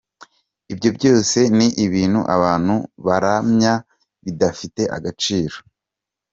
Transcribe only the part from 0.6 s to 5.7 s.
Ibyo byose ni ibintu abantu baramya bidafite agaciro.